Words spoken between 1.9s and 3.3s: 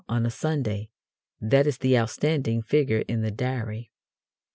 outstanding figure in the